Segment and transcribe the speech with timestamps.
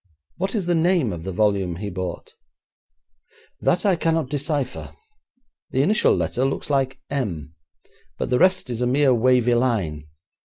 [0.37, 2.33] What is the name of the volume he bought?'
[3.59, 4.95] 'That I cannot decipher.
[5.69, 7.53] The initial letter looks like "M",
[8.17, 10.07] but the rest is a mere wavy line.